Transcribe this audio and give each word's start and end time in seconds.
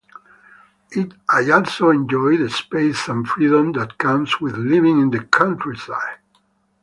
I 1.29 1.51
also 1.51 1.91
enjoy 1.91 2.37
the 2.37 2.49
space 2.49 3.07
and 3.07 3.27
freedom 3.27 3.73
that 3.73 3.99
comes 3.99 4.39
with 4.41 4.55
living 4.57 4.99
in 4.99 5.11
the 5.11 5.23
countryside. 5.25 6.17